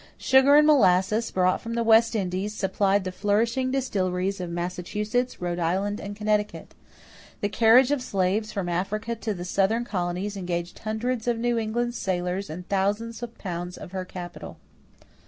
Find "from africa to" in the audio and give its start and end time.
8.51-9.33